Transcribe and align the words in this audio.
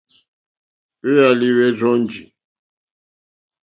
Hwéálí 1.03 1.47
hwɛ́ 1.53 1.69
rzɔ́njì. 1.77 2.23